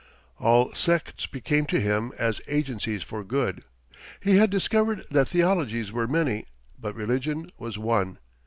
[0.39, 3.63] All sects became to him as agencies for good.
[4.19, 6.47] He had discovered that theologies were many,
[6.79, 8.17] but religion was one.